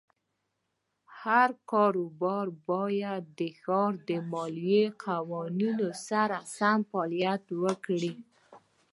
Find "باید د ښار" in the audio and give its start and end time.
2.69-3.91